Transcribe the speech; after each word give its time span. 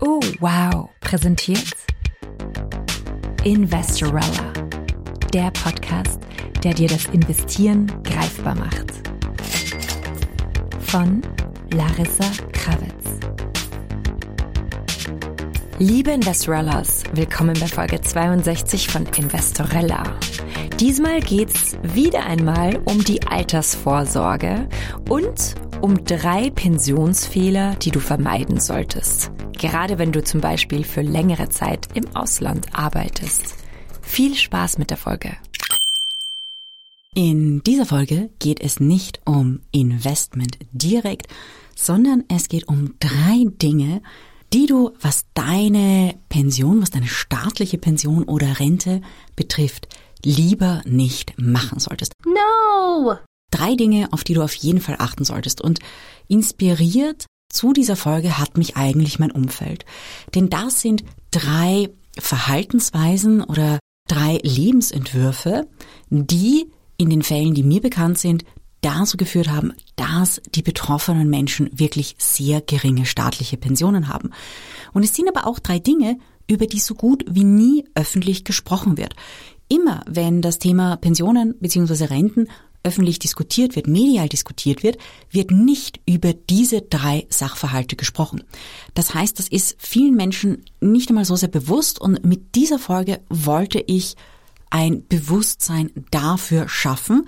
Oh, 0.00 0.20
wow, 0.40 0.88
präsentiert 1.00 1.72
Investorella, 3.44 4.52
der 5.32 5.50
Podcast, 5.52 6.18
der 6.64 6.74
dir 6.74 6.88
das 6.88 7.06
Investieren 7.06 7.86
greifbar 8.02 8.56
macht. 8.56 8.92
Von 10.80 11.22
Larissa 11.72 12.30
Krawitz. 12.52 13.20
Liebe 15.78 16.10
Investorellas, 16.10 17.04
willkommen 17.12 17.54
bei 17.60 17.68
Folge 17.68 18.00
62 18.00 18.88
von 18.88 19.06
Investorella. 19.16 20.02
Diesmal 20.80 21.20
geht's 21.20 21.76
wieder 21.82 22.24
einmal 22.26 22.80
um 22.84 23.04
die 23.04 23.22
Altersvorsorge 23.26 24.68
und 25.08 25.54
um 25.80 26.04
drei 26.04 26.50
Pensionsfehler, 26.50 27.76
die 27.76 27.90
du 27.90 28.00
vermeiden 28.00 28.60
solltest. 28.60 29.30
Gerade 29.52 29.98
wenn 29.98 30.12
du 30.12 30.22
zum 30.22 30.40
Beispiel 30.40 30.84
für 30.84 31.02
längere 31.02 31.48
Zeit 31.48 31.88
im 31.94 32.04
Ausland 32.16 32.66
arbeitest. 32.72 33.54
Viel 34.02 34.34
Spaß 34.34 34.78
mit 34.78 34.90
der 34.90 34.96
Folge. 34.96 35.36
In 37.14 37.62
dieser 37.62 37.86
Folge 37.86 38.30
geht 38.38 38.60
es 38.60 38.80
nicht 38.80 39.20
um 39.24 39.60
Investment 39.72 40.58
direkt, 40.72 41.26
sondern 41.74 42.24
es 42.28 42.48
geht 42.48 42.68
um 42.68 42.94
drei 42.98 43.44
Dinge, 43.44 44.02
die 44.52 44.66
du, 44.66 44.92
was 45.00 45.26
deine 45.34 46.14
Pension, 46.28 46.80
was 46.80 46.90
deine 46.90 47.08
staatliche 47.08 47.78
Pension 47.78 48.24
oder 48.24 48.60
Rente 48.60 49.00
betrifft, 49.36 49.88
lieber 50.24 50.82
nicht 50.86 51.34
machen 51.38 51.78
solltest. 51.78 52.12
No! 52.24 53.18
Drei 53.50 53.74
Dinge, 53.74 54.08
auf 54.12 54.24
die 54.24 54.34
du 54.34 54.42
auf 54.42 54.54
jeden 54.54 54.80
Fall 54.80 54.96
achten 54.98 55.24
solltest. 55.24 55.60
Und 55.60 55.78
inspiriert 56.28 57.26
zu 57.50 57.72
dieser 57.72 57.96
Folge 57.96 58.38
hat 58.38 58.58
mich 58.58 58.76
eigentlich 58.76 59.18
mein 59.18 59.30
Umfeld. 59.30 59.84
Denn 60.34 60.50
das 60.50 60.80
sind 60.80 61.04
drei 61.30 61.88
Verhaltensweisen 62.18 63.42
oder 63.42 63.78
drei 64.06 64.38
Lebensentwürfe, 64.42 65.66
die 66.10 66.70
in 66.96 67.10
den 67.10 67.22
Fällen, 67.22 67.54
die 67.54 67.62
mir 67.62 67.80
bekannt 67.80 68.18
sind, 68.18 68.44
dazu 68.80 69.16
geführt 69.16 69.48
haben, 69.48 69.72
dass 69.96 70.40
die 70.54 70.62
betroffenen 70.62 71.28
Menschen 71.28 71.70
wirklich 71.72 72.14
sehr 72.18 72.60
geringe 72.60 73.06
staatliche 73.06 73.56
Pensionen 73.56 74.08
haben. 74.08 74.30
Und 74.92 75.04
es 75.04 75.14
sind 75.14 75.28
aber 75.28 75.46
auch 75.46 75.58
drei 75.58 75.78
Dinge, 75.78 76.18
über 76.48 76.66
die 76.66 76.80
so 76.80 76.94
gut 76.94 77.24
wie 77.28 77.44
nie 77.44 77.84
öffentlich 77.94 78.44
gesprochen 78.44 78.96
wird. 78.96 79.14
Immer 79.68 80.02
wenn 80.08 80.40
das 80.40 80.58
Thema 80.58 80.96
Pensionen 80.96 81.54
bzw. 81.60 82.04
Renten 82.06 82.48
öffentlich 82.82 83.18
diskutiert 83.18 83.76
wird, 83.76 83.86
medial 83.86 84.28
diskutiert 84.28 84.82
wird, 84.82 84.98
wird 85.30 85.50
nicht 85.50 86.00
über 86.06 86.32
diese 86.32 86.82
drei 86.82 87.26
Sachverhalte 87.28 87.96
gesprochen. 87.96 88.44
Das 88.94 89.14
heißt, 89.14 89.38
das 89.38 89.48
ist 89.48 89.76
vielen 89.78 90.14
Menschen 90.14 90.64
nicht 90.80 91.08
einmal 91.08 91.24
so 91.24 91.36
sehr 91.36 91.48
bewusst 91.48 92.00
und 92.00 92.24
mit 92.24 92.54
dieser 92.54 92.78
Folge 92.78 93.20
wollte 93.28 93.82
ich 93.86 94.16
ein 94.70 95.06
Bewusstsein 95.08 95.90
dafür 96.10 96.68
schaffen, 96.68 97.26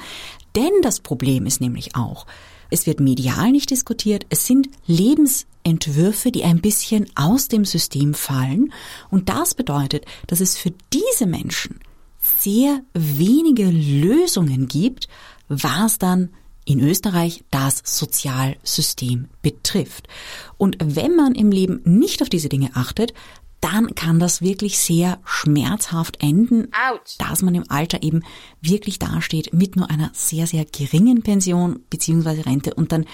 denn 0.57 0.73
das 0.83 1.01
Problem 1.01 1.47
ist 1.47 1.61
nämlich 1.61 1.97
auch, 1.97 2.27
es 2.71 2.87
wird 2.87 3.01
medial 3.01 3.51
nicht 3.51 3.71
diskutiert, 3.71 4.27
es 4.29 4.47
sind 4.47 4.69
Lebensentwürfe, 4.87 6.31
die 6.31 6.45
ein 6.45 6.61
bisschen 6.61 7.07
aus 7.17 7.49
dem 7.49 7.65
System 7.65 8.15
fallen 8.15 8.73
und 9.11 9.29
das 9.29 9.55
bedeutet, 9.55 10.05
dass 10.27 10.41
es 10.41 10.57
für 10.57 10.73
diese 10.93 11.27
Menschen 11.27 11.81
sehr 12.21 12.83
wenige 12.93 13.67
Lösungen 13.67 14.69
gibt, 14.69 15.09
was 15.51 15.99
dann 15.99 16.31
in 16.65 16.81
Österreich 16.81 17.45
das 17.51 17.83
Sozialsystem 17.85 19.29
betrifft. 19.43 20.09
Und 20.57 20.77
wenn 20.81 21.17
man 21.17 21.35
im 21.35 21.51
Leben 21.51 21.81
nicht 21.85 22.23
auf 22.23 22.29
diese 22.29 22.49
Dinge 22.49 22.71
achtet, 22.75 23.13
dann 23.61 23.95
kann 23.95 24.19
das 24.19 24.41
wirklich 24.41 24.79
sehr 24.79 25.19
schmerzhaft 25.25 26.23
enden, 26.23 26.69
Ouch. 26.73 27.19
dass 27.19 27.43
man 27.43 27.55
im 27.55 27.65
Alter 27.69 28.03
eben 28.03 28.23
wirklich 28.63 28.99
dasteht 28.99 29.53
mit 29.53 29.77
nur 29.77 29.91
einer 29.91 30.11
sehr, 30.15 30.47
sehr 30.47 30.65
geringen 30.65 31.23
Pension 31.23 31.81
beziehungsweise 31.91 32.47
Rente 32.47 32.73
und 32.73 32.93
dann 32.93 33.05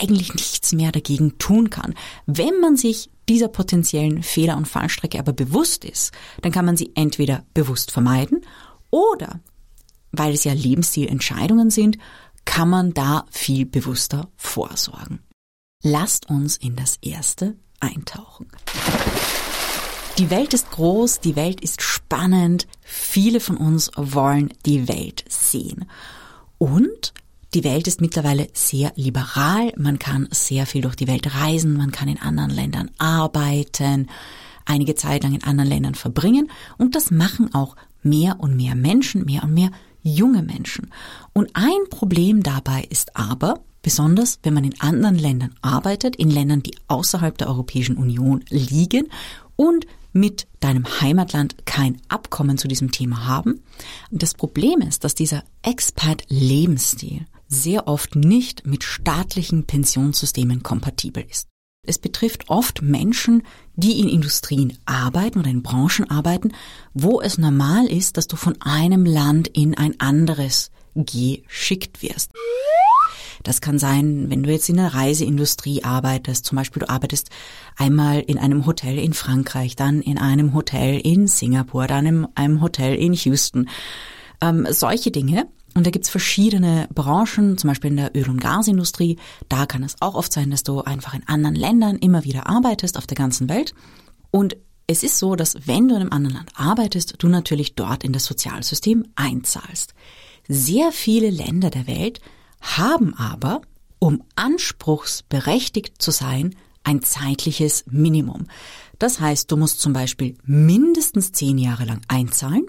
eigentlich 0.00 0.34
nichts 0.34 0.72
mehr 0.72 0.92
dagegen 0.92 1.38
tun 1.38 1.70
kann. 1.70 1.94
Wenn 2.26 2.60
man 2.60 2.76
sich 2.76 3.08
dieser 3.28 3.48
potenziellen 3.48 4.22
Fehler 4.22 4.56
und 4.56 4.68
Fallstrecke 4.68 5.18
aber 5.18 5.32
bewusst 5.32 5.84
ist, 5.84 6.12
dann 6.42 6.52
kann 6.52 6.66
man 6.66 6.76
sie 6.76 6.92
entweder 6.94 7.44
bewusst 7.54 7.90
vermeiden 7.90 8.42
oder, 8.90 9.40
weil 10.12 10.34
es 10.34 10.44
ja 10.44 10.52
Lebensstilentscheidungen 10.52 11.70
sind, 11.70 11.98
kann 12.44 12.68
man 12.68 12.94
da 12.94 13.26
viel 13.30 13.66
bewusster 13.66 14.28
vorsorgen. 14.36 15.20
Lasst 15.82 16.28
uns 16.28 16.56
in 16.56 16.76
das 16.76 16.98
erste 17.00 17.56
eintauchen. 17.80 18.48
Die 20.18 20.30
Welt 20.30 20.52
ist 20.52 20.70
groß, 20.70 21.20
die 21.20 21.36
Welt 21.36 21.62
ist 21.62 21.80
spannend, 21.80 22.66
viele 22.82 23.40
von 23.40 23.56
uns 23.56 23.90
wollen 23.96 24.52
die 24.66 24.86
Welt 24.88 25.24
sehen. 25.28 25.86
Und 26.58 27.14
die 27.54 27.64
Welt 27.64 27.86
ist 27.86 28.00
mittlerweile 28.00 28.48
sehr 28.52 28.92
liberal, 28.96 29.72
man 29.76 29.98
kann 29.98 30.28
sehr 30.30 30.66
viel 30.66 30.82
durch 30.82 30.94
die 30.94 31.08
Welt 31.08 31.34
reisen, 31.34 31.76
man 31.76 31.90
kann 31.90 32.08
in 32.08 32.20
anderen 32.20 32.50
Ländern 32.50 32.90
arbeiten, 32.98 34.08
einige 34.66 34.94
Zeit 34.94 35.22
lang 35.22 35.34
in 35.34 35.44
anderen 35.44 35.70
Ländern 35.70 35.94
verbringen 35.94 36.50
und 36.76 36.94
das 36.94 37.10
machen 37.10 37.54
auch 37.54 37.74
mehr 38.02 38.40
und 38.40 38.56
mehr 38.56 38.74
Menschen, 38.74 39.24
mehr 39.24 39.42
und 39.42 39.54
mehr 39.54 39.70
junge 40.02 40.42
Menschen. 40.42 40.90
Und 41.32 41.50
ein 41.54 41.88
Problem 41.90 42.42
dabei 42.42 42.86
ist 42.90 43.16
aber, 43.16 43.60
besonders 43.82 44.38
wenn 44.42 44.54
man 44.54 44.64
in 44.64 44.80
anderen 44.80 45.16
Ländern 45.16 45.54
arbeitet, 45.62 46.16
in 46.16 46.30
Ländern, 46.30 46.62
die 46.62 46.74
außerhalb 46.88 47.36
der 47.38 47.48
Europäischen 47.48 47.96
Union 47.96 48.44
liegen 48.48 49.08
und 49.56 49.86
mit 50.12 50.46
deinem 50.58 51.00
Heimatland 51.00 51.66
kein 51.66 52.00
Abkommen 52.08 52.58
zu 52.58 52.68
diesem 52.68 52.90
Thema 52.90 53.26
haben. 53.26 53.62
das 54.10 54.34
Problem 54.34 54.80
ist, 54.80 55.04
dass 55.04 55.14
dieser 55.14 55.44
Expat-Lebensstil 55.62 57.26
sehr 57.48 57.86
oft 57.86 58.16
nicht 58.16 58.66
mit 58.66 58.84
staatlichen 58.84 59.66
Pensionssystemen 59.66 60.62
kompatibel 60.62 61.24
ist. 61.28 61.49
Es 61.90 61.98
betrifft 61.98 62.50
oft 62.50 62.82
Menschen, 62.82 63.42
die 63.74 63.98
in 63.98 64.08
Industrien 64.08 64.78
arbeiten 64.86 65.40
oder 65.40 65.50
in 65.50 65.64
Branchen 65.64 66.08
arbeiten, 66.08 66.52
wo 66.94 67.20
es 67.20 67.36
normal 67.36 67.86
ist, 67.86 68.16
dass 68.16 68.28
du 68.28 68.36
von 68.36 68.54
einem 68.60 69.04
Land 69.04 69.48
in 69.48 69.76
ein 69.76 69.98
anderes 69.98 70.70
geschickt 70.94 72.00
wirst. 72.00 72.30
Das 73.42 73.60
kann 73.60 73.80
sein, 73.80 74.30
wenn 74.30 74.44
du 74.44 74.52
jetzt 74.52 74.68
in 74.68 74.76
der 74.76 74.94
Reiseindustrie 74.94 75.82
arbeitest, 75.82 76.44
zum 76.44 76.54
Beispiel 76.54 76.78
du 76.78 76.88
arbeitest 76.88 77.30
einmal 77.76 78.20
in 78.20 78.38
einem 78.38 78.66
Hotel 78.66 78.96
in 78.96 79.12
Frankreich, 79.12 79.74
dann 79.74 80.00
in 80.00 80.16
einem 80.16 80.54
Hotel 80.54 81.00
in 81.00 81.26
Singapur, 81.26 81.88
dann 81.88 82.06
in 82.06 82.28
einem 82.36 82.62
Hotel 82.62 82.94
in 82.94 83.14
Houston. 83.14 83.68
Ähm, 84.40 84.64
solche 84.70 85.10
Dinge. 85.10 85.48
Und 85.74 85.86
da 85.86 85.90
gibt's 85.90 86.10
verschiedene 86.10 86.88
Branchen, 86.92 87.56
zum 87.56 87.68
Beispiel 87.68 87.90
in 87.90 87.96
der 87.96 88.16
Öl- 88.16 88.28
und 88.28 88.40
Gasindustrie. 88.40 89.18
Da 89.48 89.66
kann 89.66 89.82
es 89.82 89.96
auch 90.00 90.14
oft 90.14 90.32
sein, 90.32 90.50
dass 90.50 90.64
du 90.64 90.80
einfach 90.82 91.14
in 91.14 91.26
anderen 91.28 91.54
Ländern 91.54 91.96
immer 91.96 92.24
wieder 92.24 92.48
arbeitest 92.48 92.98
auf 92.98 93.06
der 93.06 93.16
ganzen 93.16 93.48
Welt. 93.48 93.74
Und 94.30 94.56
es 94.86 95.04
ist 95.04 95.18
so, 95.18 95.36
dass 95.36 95.68
wenn 95.68 95.86
du 95.86 95.94
in 95.94 96.00
einem 96.00 96.12
anderen 96.12 96.36
Land 96.36 96.50
arbeitest, 96.56 97.14
du 97.18 97.28
natürlich 97.28 97.76
dort 97.76 98.02
in 98.02 98.12
das 98.12 98.24
Sozialsystem 98.24 99.06
einzahlst. 99.14 99.94
Sehr 100.48 100.90
viele 100.90 101.30
Länder 101.30 101.70
der 101.70 101.86
Welt 101.86 102.20
haben 102.60 103.14
aber, 103.14 103.62
um 104.00 104.24
anspruchsberechtigt 104.34 106.02
zu 106.02 106.10
sein, 106.10 106.56
ein 106.82 107.02
zeitliches 107.02 107.84
Minimum. 107.88 108.46
Das 108.98 109.20
heißt, 109.20 109.50
du 109.50 109.56
musst 109.56 109.80
zum 109.80 109.92
Beispiel 109.92 110.36
mindestens 110.44 111.30
zehn 111.32 111.58
Jahre 111.58 111.84
lang 111.84 112.00
einzahlen, 112.08 112.66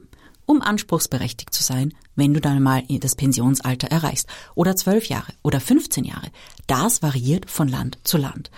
um 0.52 0.62
anspruchsberechtigt 0.62 1.54
zu 1.54 1.64
sein, 1.64 1.94
wenn 2.16 2.34
du 2.34 2.42
dann 2.42 2.62
mal 2.62 2.84
das 2.88 3.16
Pensionsalter 3.16 3.88
erreichst. 3.88 4.28
Oder 4.54 4.76
zwölf 4.76 5.06
Jahre 5.06 5.34
oder 5.42 5.60
15 5.60 6.04
Jahre. 6.04 6.28
Das 6.68 7.02
variiert 7.02 7.50
von 7.50 7.68
Land 7.68 7.98
zu 8.04 8.18
Land. 8.18 8.52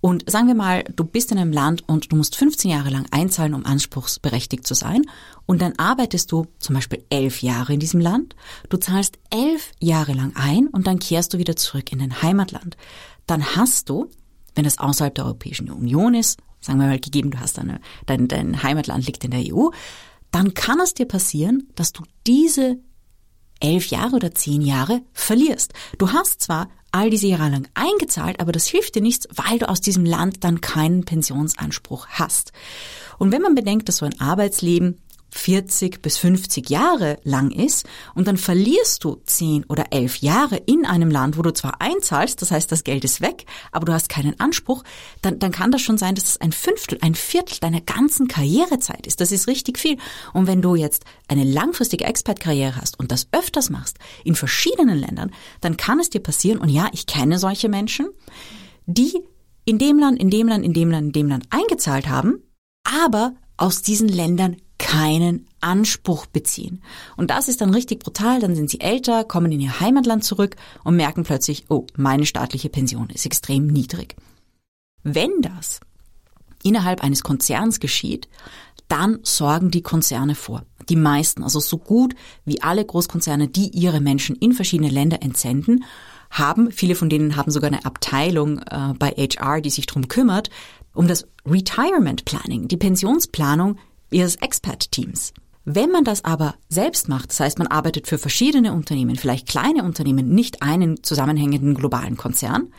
Und 0.00 0.30
sagen 0.30 0.46
wir 0.46 0.54
mal, 0.54 0.84
du 0.94 1.04
bist 1.04 1.32
in 1.32 1.38
einem 1.38 1.52
Land 1.52 1.88
und 1.88 2.12
du 2.12 2.16
musst 2.16 2.36
15 2.36 2.70
Jahre 2.70 2.90
lang 2.90 3.06
einzahlen, 3.10 3.54
um 3.54 3.66
anspruchsberechtigt 3.66 4.66
zu 4.66 4.74
sein. 4.74 5.02
Und 5.46 5.60
dann 5.60 5.74
arbeitest 5.76 6.30
du 6.30 6.46
zum 6.58 6.76
Beispiel 6.76 7.04
elf 7.10 7.42
Jahre 7.42 7.72
in 7.72 7.80
diesem 7.80 8.00
Land. 8.00 8.36
Du 8.68 8.76
zahlst 8.76 9.18
elf 9.30 9.72
Jahre 9.80 10.12
lang 10.12 10.32
ein 10.36 10.68
und 10.68 10.86
dann 10.86 11.00
kehrst 11.00 11.34
du 11.34 11.38
wieder 11.38 11.56
zurück 11.56 11.90
in 11.90 11.98
dein 11.98 12.22
Heimatland. 12.22 12.76
Dann 13.26 13.56
hast 13.56 13.88
du, 13.88 14.08
wenn 14.54 14.64
es 14.64 14.78
außerhalb 14.78 15.14
der 15.14 15.24
Europäischen 15.24 15.68
Union 15.70 16.14
ist, 16.14 16.38
sagen 16.60 16.78
wir 16.78 16.86
mal 16.86 17.00
gegeben, 17.00 17.30
du 17.30 17.40
hast 17.40 17.58
eine, 17.58 17.80
dein, 18.06 18.28
dein 18.28 18.62
Heimatland 18.62 19.06
liegt 19.06 19.24
in 19.24 19.30
der 19.32 19.52
EU, 19.52 19.70
dann 20.30 20.54
kann 20.54 20.80
es 20.80 20.94
dir 20.94 21.06
passieren, 21.06 21.68
dass 21.74 21.92
du 21.92 22.02
diese 22.26 22.78
elf 23.60 23.86
Jahre 23.88 24.16
oder 24.16 24.34
zehn 24.34 24.62
Jahre 24.62 25.02
verlierst. 25.12 25.72
Du 25.98 26.12
hast 26.12 26.42
zwar 26.42 26.68
all 26.92 27.10
diese 27.10 27.26
Jahre 27.26 27.50
lang 27.50 27.68
eingezahlt, 27.74 28.40
aber 28.40 28.52
das 28.52 28.66
hilft 28.66 28.94
dir 28.94 29.02
nichts, 29.02 29.28
weil 29.34 29.58
du 29.58 29.68
aus 29.68 29.80
diesem 29.80 30.04
Land 30.04 30.44
dann 30.44 30.60
keinen 30.60 31.04
Pensionsanspruch 31.04 32.06
hast. 32.08 32.52
Und 33.18 33.32
wenn 33.32 33.42
man 33.42 33.54
bedenkt, 33.54 33.88
dass 33.88 33.98
so 33.98 34.06
ein 34.06 34.20
Arbeitsleben 34.20 35.00
40 35.38 36.02
bis 36.02 36.18
50 36.18 36.68
Jahre 36.68 37.18
lang 37.22 37.50
ist 37.50 37.86
und 38.14 38.26
dann 38.26 38.36
verlierst 38.36 39.04
du 39.04 39.20
10 39.24 39.64
oder 39.66 39.86
11 39.92 40.16
Jahre 40.16 40.56
in 40.56 40.84
einem 40.84 41.10
Land, 41.10 41.38
wo 41.38 41.42
du 41.42 41.52
zwar 41.52 41.80
einzahlst, 41.80 42.42
das 42.42 42.50
heißt, 42.50 42.70
das 42.70 42.84
Geld 42.84 43.04
ist 43.04 43.20
weg, 43.20 43.46
aber 43.70 43.86
du 43.86 43.92
hast 43.92 44.08
keinen 44.08 44.38
Anspruch, 44.40 44.82
dann, 45.22 45.38
dann 45.38 45.52
kann 45.52 45.70
das 45.70 45.80
schon 45.80 45.96
sein, 45.96 46.16
dass 46.16 46.24
es 46.24 46.40
ein 46.40 46.52
Fünftel, 46.52 46.98
ein 47.00 47.14
Viertel 47.14 47.58
deiner 47.60 47.80
ganzen 47.80 48.26
Karrierezeit 48.28 49.06
ist. 49.06 49.20
Das 49.20 49.32
ist 49.32 49.46
richtig 49.46 49.78
viel. 49.78 49.96
Und 50.32 50.46
wenn 50.46 50.60
du 50.60 50.74
jetzt 50.74 51.04
eine 51.28 51.44
langfristige 51.44 52.04
Expat-Karriere 52.04 52.76
hast 52.76 52.98
und 52.98 53.12
das 53.12 53.28
öfters 53.32 53.70
machst, 53.70 53.98
in 54.24 54.34
verschiedenen 54.34 54.98
Ländern, 54.98 55.30
dann 55.60 55.76
kann 55.76 56.00
es 56.00 56.10
dir 56.10 56.20
passieren, 56.20 56.58
und 56.58 56.68
ja, 56.68 56.88
ich 56.92 57.06
kenne 57.06 57.38
solche 57.38 57.68
Menschen, 57.68 58.08
die 58.86 59.22
in 59.64 59.78
dem 59.78 59.98
Land, 59.98 60.18
in 60.18 60.30
dem 60.30 60.48
Land, 60.48 60.64
in 60.64 60.72
dem 60.72 60.90
Land, 60.90 61.06
in 61.06 61.12
dem 61.12 61.28
Land 61.28 61.46
eingezahlt 61.50 62.08
haben, 62.08 62.42
aber 62.84 63.34
aus 63.56 63.82
diesen 63.82 64.08
Ländern 64.08 64.56
keinen 64.88 65.46
Anspruch 65.60 66.24
beziehen. 66.24 66.80
Und 67.18 67.30
das 67.30 67.48
ist 67.48 67.60
dann 67.60 67.74
richtig 67.74 68.00
brutal, 68.00 68.40
dann 68.40 68.54
sind 68.54 68.70
sie 68.70 68.80
älter, 68.80 69.22
kommen 69.22 69.52
in 69.52 69.60
ihr 69.60 69.80
Heimatland 69.80 70.24
zurück 70.24 70.56
und 70.82 70.96
merken 70.96 71.24
plötzlich, 71.24 71.66
oh, 71.68 71.86
meine 71.94 72.24
staatliche 72.24 72.70
Pension 72.70 73.10
ist 73.10 73.26
extrem 73.26 73.66
niedrig. 73.66 74.16
Wenn 75.02 75.42
das 75.42 75.80
innerhalb 76.62 77.04
eines 77.04 77.22
Konzerns 77.22 77.80
geschieht, 77.80 78.28
dann 78.88 79.18
sorgen 79.24 79.70
die 79.70 79.82
Konzerne 79.82 80.34
vor. 80.34 80.64
Die 80.88 80.96
meisten, 80.96 81.42
also 81.42 81.60
so 81.60 81.76
gut 81.76 82.14
wie 82.46 82.62
alle 82.62 82.82
Großkonzerne, 82.82 83.46
die 83.46 83.68
ihre 83.68 84.00
Menschen 84.00 84.36
in 84.36 84.54
verschiedene 84.54 84.88
Länder 84.88 85.22
entsenden, 85.22 85.84
haben, 86.30 86.72
viele 86.72 86.94
von 86.94 87.10
denen 87.10 87.36
haben 87.36 87.50
sogar 87.50 87.68
eine 87.68 87.84
Abteilung 87.84 88.60
äh, 88.60 88.94
bei 88.98 89.10
HR, 89.10 89.60
die 89.60 89.70
sich 89.70 89.84
drum 89.84 90.08
kümmert, 90.08 90.48
um 90.94 91.08
das 91.08 91.28
Retirement 91.44 92.24
Planning, 92.24 92.68
die 92.68 92.78
Pensionsplanung 92.78 93.76
ihres 94.10 94.36
Expat-Teams. 94.36 95.32
Wenn 95.64 95.90
man 95.90 96.04
das 96.04 96.24
aber 96.24 96.54
selbst 96.70 97.08
macht, 97.10 97.30
das 97.30 97.40
heißt, 97.40 97.58
man 97.58 97.66
arbeitet 97.66 98.06
für 98.06 98.16
verschiedene 98.16 98.72
Unternehmen, 98.72 99.16
vielleicht 99.16 99.46
kleine 99.48 99.84
Unternehmen, 99.84 100.30
nicht 100.30 100.62
einen 100.62 101.02
zusammenhängenden 101.02 101.74
globalen 101.74 102.16
Konzern, 102.16 102.72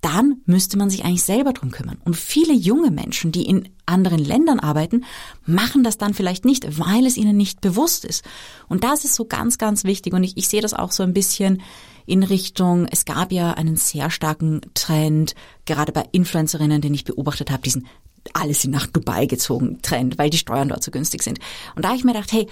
dann 0.00 0.40
müsste 0.46 0.78
man 0.78 0.90
sich 0.90 1.04
eigentlich 1.04 1.24
selber 1.24 1.52
drum 1.52 1.72
kümmern. 1.72 1.98
Und 2.04 2.16
viele 2.16 2.54
junge 2.54 2.90
Menschen, 2.90 3.32
die 3.32 3.42
in 3.42 3.68
anderen 3.84 4.20
Ländern 4.20 4.60
arbeiten, 4.60 5.04
machen 5.44 5.84
das 5.84 5.98
dann 5.98 6.14
vielleicht 6.14 6.44
nicht, 6.44 6.78
weil 6.78 7.04
es 7.04 7.16
ihnen 7.16 7.36
nicht 7.36 7.60
bewusst 7.60 8.04
ist. 8.04 8.24
Und 8.68 8.84
das 8.84 9.04
ist 9.04 9.14
so 9.14 9.26
ganz, 9.26 9.58
ganz 9.58 9.84
wichtig. 9.84 10.14
Und 10.14 10.24
ich, 10.24 10.36
ich 10.36 10.48
sehe 10.48 10.62
das 10.62 10.72
auch 10.72 10.92
so 10.92 11.02
ein 11.02 11.12
bisschen 11.12 11.62
in 12.06 12.22
Richtung, 12.22 12.86
es 12.90 13.04
gab 13.04 13.30
ja 13.30 13.52
einen 13.52 13.76
sehr 13.76 14.10
starken 14.10 14.62
Trend, 14.74 15.34
gerade 15.64 15.92
bei 15.92 16.04
Influencerinnen, 16.12 16.80
den 16.80 16.94
ich 16.94 17.04
beobachtet 17.04 17.50
habe, 17.50 17.62
diesen 17.62 17.86
alle 18.32 18.54
sind 18.54 18.70
nach 18.70 18.86
Dubai 18.86 19.26
gezogen 19.26 19.80
Trend, 19.82 20.18
weil 20.18 20.30
die 20.30 20.38
Steuern 20.38 20.68
dort 20.68 20.82
so 20.82 20.90
günstig 20.90 21.22
sind. 21.22 21.38
Und 21.74 21.84
da 21.84 21.88
habe 21.88 21.98
ich 21.98 22.04
mir 22.04 22.12
gedacht, 22.12 22.32
hey, 22.32 22.46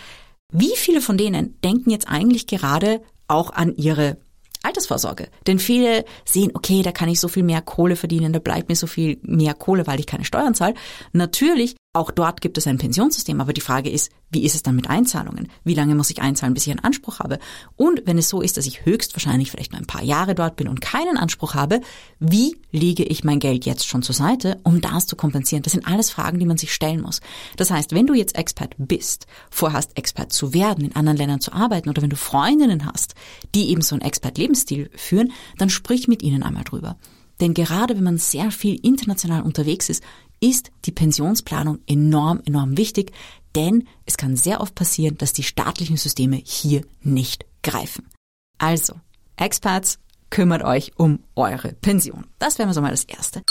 wie 0.52 0.74
viele 0.76 1.00
von 1.00 1.18
denen 1.18 1.60
denken 1.62 1.90
jetzt 1.90 2.08
eigentlich 2.08 2.46
gerade 2.46 3.02
auch 3.26 3.50
an 3.50 3.74
ihre 3.76 4.16
Altersvorsorge. 4.62 5.28
Denn 5.46 5.58
viele 5.58 6.04
sehen, 6.24 6.50
okay, 6.54 6.82
da 6.82 6.92
kann 6.92 7.08
ich 7.08 7.20
so 7.20 7.28
viel 7.28 7.42
mehr 7.42 7.62
Kohle 7.62 7.96
verdienen, 7.96 8.32
da 8.32 8.38
bleibt 8.38 8.68
mir 8.68 8.76
so 8.76 8.86
viel 8.86 9.18
mehr 9.22 9.54
Kohle, 9.54 9.86
weil 9.86 10.00
ich 10.00 10.06
keine 10.06 10.24
Steuern 10.24 10.54
zahle. 10.54 10.74
Natürlich, 11.12 11.76
auch 11.94 12.10
dort 12.10 12.42
gibt 12.42 12.58
es 12.58 12.66
ein 12.66 12.76
Pensionssystem, 12.76 13.40
aber 13.40 13.54
die 13.54 13.62
Frage 13.62 13.88
ist, 13.88 14.12
wie 14.30 14.44
ist 14.44 14.54
es 14.54 14.62
dann 14.62 14.76
mit 14.76 14.90
Einzahlungen? 14.90 15.48
Wie 15.64 15.72
lange 15.74 15.94
muss 15.94 16.10
ich 16.10 16.20
einzahlen, 16.20 16.52
bis 16.52 16.66
ich 16.66 16.70
einen 16.70 16.84
Anspruch 16.84 17.18
habe? 17.18 17.38
Und 17.76 18.02
wenn 18.04 18.18
es 18.18 18.28
so 18.28 18.42
ist, 18.42 18.58
dass 18.58 18.66
ich 18.66 18.84
höchstwahrscheinlich 18.84 19.50
vielleicht 19.50 19.72
nur 19.72 19.80
ein 19.80 19.86
paar 19.86 20.02
Jahre 20.02 20.34
dort 20.34 20.56
bin 20.56 20.68
und 20.68 20.82
keinen 20.82 21.16
Anspruch 21.16 21.54
habe, 21.54 21.80
wie 22.20 22.56
lege 22.72 23.04
ich 23.04 23.24
mein 23.24 23.38
Geld 23.38 23.64
jetzt 23.64 23.86
schon 23.86 24.02
zur 24.02 24.14
Seite, 24.14 24.60
um 24.64 24.82
das 24.82 25.06
zu 25.06 25.16
kompensieren? 25.16 25.62
Das 25.62 25.72
sind 25.72 25.86
alles 25.86 26.10
Fragen, 26.10 26.38
die 26.38 26.46
man 26.46 26.58
sich 26.58 26.74
stellen 26.74 27.00
muss. 27.00 27.22
Das 27.56 27.70
heißt, 27.70 27.94
wenn 27.94 28.06
du 28.06 28.12
jetzt 28.12 28.36
Expert 28.36 28.74
bist, 28.76 29.26
vorhast 29.50 29.96
Expert 29.96 30.30
zu 30.30 30.52
werden, 30.52 30.84
in 30.84 30.94
anderen 30.94 31.16
Ländern 31.16 31.40
zu 31.40 31.52
arbeiten 31.52 31.88
oder 31.88 32.02
wenn 32.02 32.10
du 32.10 32.16
Freundinnen 32.16 32.84
hast, 32.84 33.14
die 33.54 33.70
eben 33.70 33.80
so 33.80 33.94
einen 33.94 34.02
Expert-Lebensstil 34.02 34.90
führen, 34.94 35.32
dann 35.56 35.70
sprich 35.70 36.06
mit 36.06 36.22
ihnen 36.22 36.42
einmal 36.42 36.64
drüber. 36.64 36.98
Denn 37.40 37.54
gerade 37.54 37.96
wenn 37.96 38.04
man 38.04 38.18
sehr 38.18 38.50
viel 38.50 38.78
international 38.84 39.42
unterwegs 39.42 39.88
ist, 39.88 40.02
ist 40.40 40.70
die 40.84 40.92
Pensionsplanung 40.92 41.78
enorm, 41.86 42.40
enorm 42.44 42.76
wichtig, 42.76 43.12
denn 43.54 43.88
es 44.06 44.16
kann 44.16 44.36
sehr 44.36 44.60
oft 44.60 44.74
passieren, 44.74 45.18
dass 45.18 45.32
die 45.32 45.42
staatlichen 45.42 45.96
Systeme 45.96 46.36
hier 46.36 46.82
nicht 47.02 47.44
greifen. 47.62 48.08
Also, 48.58 48.94
Experts, 49.36 49.98
kümmert 50.30 50.62
euch 50.62 50.92
um 50.96 51.20
eure 51.34 51.72
Pension. 51.72 52.26
Das 52.38 52.58
wäre 52.58 52.72
so 52.74 52.80
mal 52.80 52.90
das 52.90 53.04
Erste. 53.04 53.42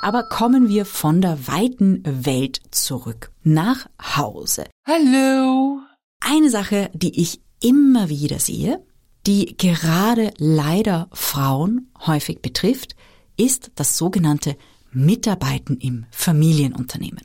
Aber 0.00 0.24
kommen 0.24 0.68
wir 0.68 0.84
von 0.84 1.20
der 1.20 1.48
weiten 1.48 2.02
Welt 2.04 2.60
zurück 2.70 3.32
nach 3.42 3.88
Hause. 4.16 4.64
Hallo. 4.86 5.80
Eine 6.20 6.50
Sache, 6.50 6.90
die 6.94 7.20
ich 7.20 7.40
immer 7.60 8.08
wieder 8.08 8.38
sehe, 8.38 8.84
die 9.26 9.56
gerade 9.56 10.32
leider 10.38 11.08
Frauen 11.12 11.90
häufig 12.06 12.40
betrifft, 12.40 12.94
ist 13.38 13.70
das 13.76 13.96
sogenannte 13.96 14.56
Mitarbeiten 14.92 15.78
im 15.78 16.04
Familienunternehmen. 16.10 17.22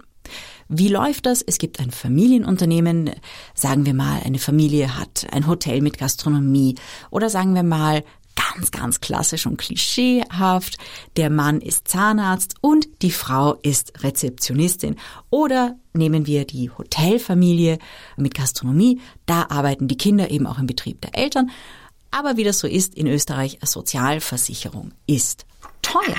Wie 0.69 0.87
läuft 0.87 1.25
das? 1.25 1.41
Es 1.41 1.57
gibt 1.57 1.79
ein 1.79 1.91
Familienunternehmen, 1.91 3.11
sagen 3.53 3.85
wir 3.85 3.93
mal, 3.93 4.21
eine 4.23 4.39
Familie 4.39 4.97
hat 4.97 5.27
ein 5.31 5.47
Hotel 5.47 5.81
mit 5.81 5.97
Gastronomie 5.97 6.75
oder 7.11 7.29
sagen 7.29 7.53
wir 7.53 7.63
mal 7.63 8.03
ganz, 8.35 8.71
ganz 8.71 9.01
klassisch 9.01 9.45
und 9.45 9.57
klischeehaft, 9.57 10.77
der 11.17 11.29
Mann 11.29 11.61
ist 11.61 11.87
Zahnarzt 11.87 12.55
und 12.61 12.87
die 13.01 13.11
Frau 13.11 13.55
ist 13.61 14.03
Rezeptionistin. 14.03 14.95
Oder 15.29 15.75
nehmen 15.93 16.25
wir 16.25 16.45
die 16.45 16.69
Hotelfamilie 16.69 17.77
mit 18.17 18.33
Gastronomie, 18.33 18.99
da 19.25 19.47
arbeiten 19.49 19.87
die 19.87 19.97
Kinder 19.97 20.31
eben 20.31 20.47
auch 20.47 20.59
im 20.59 20.67
Betrieb 20.67 21.01
der 21.01 21.15
Eltern. 21.15 21.51
Aber 22.13 22.37
wie 22.37 22.43
das 22.43 22.59
so 22.59 22.67
ist 22.67 22.93
in 22.93 23.07
Österreich, 23.07 23.57
Sozialversicherung 23.63 24.91
ist 25.07 25.47
teuer. 25.81 26.15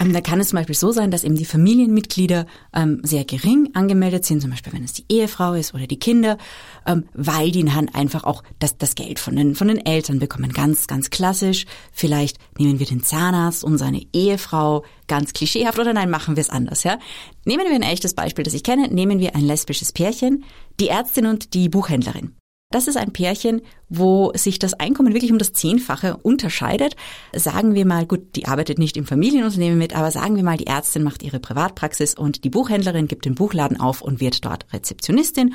Ähm, 0.00 0.12
da 0.12 0.20
kann 0.20 0.38
es 0.38 0.50
zum 0.50 0.58
Beispiel 0.58 0.76
so 0.76 0.92
sein, 0.92 1.10
dass 1.10 1.24
eben 1.24 1.34
die 1.34 1.44
Familienmitglieder 1.44 2.46
ähm, 2.72 3.00
sehr 3.02 3.24
gering 3.24 3.70
angemeldet 3.74 4.24
sind, 4.24 4.40
zum 4.40 4.50
Beispiel 4.50 4.72
wenn 4.72 4.84
es 4.84 4.92
die 4.92 5.04
Ehefrau 5.08 5.54
ist 5.54 5.74
oder 5.74 5.88
die 5.88 5.98
Kinder, 5.98 6.38
ähm, 6.86 7.04
weil 7.12 7.50
die 7.50 7.64
dann 7.64 7.88
einfach 7.88 8.22
auch 8.22 8.44
das, 8.60 8.78
das 8.78 8.94
Geld 8.94 9.18
von 9.18 9.34
den, 9.34 9.56
von 9.56 9.66
den 9.66 9.84
Eltern 9.84 10.20
bekommen. 10.20 10.52
Ganz, 10.52 10.86
ganz 10.86 11.10
klassisch. 11.10 11.66
Vielleicht 11.90 12.38
nehmen 12.56 12.78
wir 12.78 12.86
den 12.86 13.02
Zahnarzt 13.02 13.64
und 13.64 13.78
seine 13.78 14.02
Ehefrau, 14.12 14.84
ganz 15.08 15.32
klischeehaft, 15.32 15.80
oder 15.80 15.92
nein, 15.92 16.08
machen 16.08 16.36
wir 16.36 16.40
es 16.40 16.50
anders, 16.50 16.84
ja? 16.84 17.00
Nehmen 17.44 17.66
wir 17.66 17.74
ein 17.74 17.82
echtes 17.82 18.14
Beispiel, 18.14 18.44
das 18.44 18.54
ich 18.54 18.62
kenne. 18.62 18.88
Nehmen 18.88 19.18
wir 19.18 19.34
ein 19.34 19.44
lesbisches 19.44 19.92
Pärchen, 19.92 20.44
die 20.78 20.88
Ärztin 20.88 21.26
und 21.26 21.52
die 21.54 21.68
Buchhändlerin. 21.68 22.36
Das 22.72 22.88
ist 22.88 22.96
ein 22.96 23.12
Pärchen, 23.12 23.62
wo 23.88 24.32
sich 24.34 24.58
das 24.58 24.74
Einkommen 24.74 25.12
wirklich 25.12 25.30
um 25.30 25.38
das 25.38 25.52
Zehnfache 25.52 26.16
unterscheidet. 26.16 26.96
Sagen 27.34 27.74
wir 27.74 27.86
mal, 27.86 28.06
gut, 28.06 28.34
die 28.34 28.46
arbeitet 28.46 28.78
nicht 28.78 28.96
im 28.96 29.06
Familienunternehmen 29.06 29.78
mit, 29.78 29.94
aber 29.94 30.10
sagen 30.10 30.36
wir 30.36 30.42
mal, 30.42 30.56
die 30.56 30.66
Ärztin 30.66 31.02
macht 31.02 31.22
ihre 31.22 31.38
Privatpraxis 31.38 32.14
und 32.14 32.44
die 32.44 32.50
Buchhändlerin 32.50 33.06
gibt 33.06 33.26
den 33.26 33.34
Buchladen 33.34 33.78
auf 33.78 34.02
und 34.02 34.20
wird 34.20 34.44
dort 34.44 34.66
Rezeptionistin 34.72 35.54